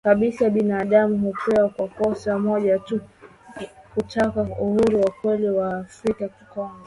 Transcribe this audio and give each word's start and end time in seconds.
kabisa 0.03 0.49
binaadamu 0.49 1.33
kupewa 1.33 1.69
kwa 1.69 1.87
kosa 1.87 2.39
moja 2.39 2.79
tu 2.79 2.99
kutaka 3.95 4.41
uhuru 4.41 5.01
wa 5.01 5.11
kweli 5.21 5.47
kwa 5.51 5.61
Waafrika 5.61 6.29
Kongo 6.29 6.79